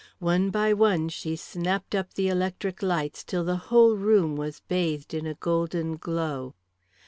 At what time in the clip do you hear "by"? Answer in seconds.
0.49-0.73